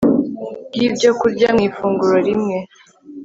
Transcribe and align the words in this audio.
bwibyokurya 0.73 1.47
mu 1.55 1.61
ifunguro 1.67 2.17
rimwe 2.27 2.57